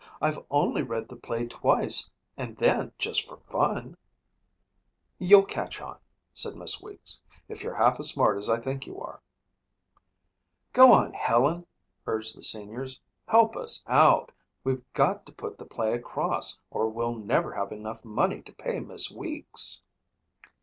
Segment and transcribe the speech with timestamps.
[0.19, 3.97] "I've only read the play twice and then just for fun."
[5.19, 5.99] "You'll catch on,"
[6.33, 9.21] said Miss Weeks, "if you're half as smart as I think you are."
[10.73, 11.67] "Go on, Helen,"
[12.07, 12.99] urged the seniors.
[13.27, 14.31] "Help us out.
[14.63, 18.79] We've got to put the play across or we'll never have enough money to pay
[18.79, 19.83] Miss Weeks."